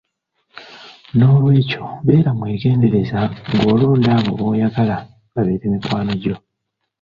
N’olwekyo 1.17 1.81
beera 2.05 2.31
mwegendereza 2.37 3.19
ng’olonda 3.53 4.09
abo 4.17 4.31
b’oyagala 4.39 4.97
babeere 5.33 5.65
mikwano 5.73 6.13
gyo. 6.21 6.35